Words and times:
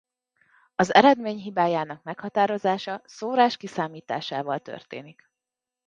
Az 0.75 0.93
eredmény 0.93 1.37
hibájának 1.39 2.03
meghatározása 2.03 3.01
szórás 3.05 3.57
kiszámításával 3.57 4.59
történik. 4.59 5.31